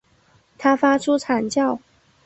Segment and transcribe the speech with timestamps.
[0.57, 1.79] 他发出惨叫